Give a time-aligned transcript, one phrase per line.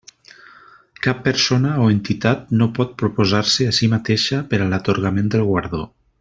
[1.07, 5.87] Cap persona o entitat no pot proposar-se a si mateixa per a l'atorgament del guardó.